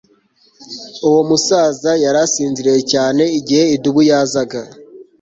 Uwo 1.07 1.21
musaza 1.29 1.91
yari 2.03 2.17
asinziriye 2.25 2.79
cyane 2.91 3.23
igihe 3.39 3.63
idubu 3.75 4.01
yazaga 4.09 4.59